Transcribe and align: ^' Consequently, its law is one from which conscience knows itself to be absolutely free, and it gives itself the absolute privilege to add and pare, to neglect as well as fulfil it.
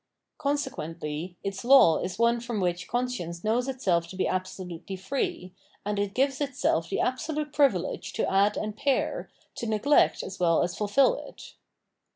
^' 0.35 0.37
Consequently, 0.39 1.37
its 1.43 1.63
law 1.63 1.99
is 1.99 2.17
one 2.17 2.39
from 2.39 2.59
which 2.59 2.87
conscience 2.87 3.43
knows 3.43 3.67
itself 3.67 4.07
to 4.07 4.15
be 4.15 4.27
absolutely 4.27 4.95
free, 4.95 5.53
and 5.85 5.99
it 5.99 6.15
gives 6.15 6.41
itself 6.41 6.89
the 6.89 6.99
absolute 6.99 7.53
privilege 7.53 8.11
to 8.13 8.27
add 8.27 8.57
and 8.57 8.75
pare, 8.75 9.29
to 9.53 9.67
neglect 9.67 10.23
as 10.23 10.39
well 10.39 10.63
as 10.63 10.75
fulfil 10.75 11.13
it. 11.27 11.53